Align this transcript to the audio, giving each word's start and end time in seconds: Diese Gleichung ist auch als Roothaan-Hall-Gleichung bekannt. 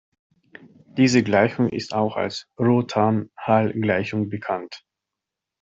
Diese 0.97 1.21
Gleichung 1.21 1.69
ist 1.69 1.93
auch 1.93 2.15
als 2.15 2.47
Roothaan-Hall-Gleichung 2.57 4.29
bekannt. 4.29 4.83